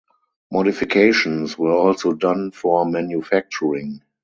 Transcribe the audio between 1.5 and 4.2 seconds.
were also done for manufacturing.